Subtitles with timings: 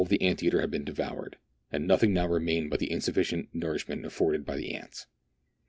[0.01, 1.37] ■■■ I •—•of the ant eater had been devoured,
[1.71, 5.05] and nothing now remained but the insufficient nourishment afforded by the ants.